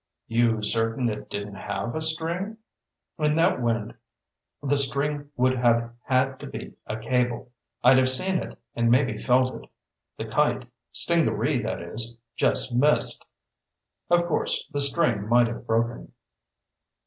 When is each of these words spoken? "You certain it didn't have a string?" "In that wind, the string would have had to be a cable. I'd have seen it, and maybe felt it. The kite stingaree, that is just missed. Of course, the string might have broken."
"You 0.27 0.63
certain 0.63 1.09
it 1.09 1.29
didn't 1.29 1.53
have 1.57 1.93
a 1.95 2.01
string?" 2.01 2.57
"In 3.19 3.35
that 3.35 3.61
wind, 3.61 3.93
the 4.63 4.75
string 4.75 5.29
would 5.35 5.53
have 5.53 5.93
had 6.05 6.39
to 6.39 6.47
be 6.47 6.73
a 6.87 6.97
cable. 6.97 7.51
I'd 7.83 7.99
have 7.99 8.09
seen 8.09 8.39
it, 8.39 8.57
and 8.73 8.89
maybe 8.89 9.15
felt 9.15 9.63
it. 9.63 9.69
The 10.17 10.25
kite 10.25 10.67
stingaree, 10.91 11.59
that 11.61 11.83
is 11.83 12.17
just 12.35 12.73
missed. 12.73 13.23
Of 14.09 14.25
course, 14.25 14.67
the 14.71 14.81
string 14.81 15.29
might 15.29 15.45
have 15.45 15.67
broken." 15.67 16.11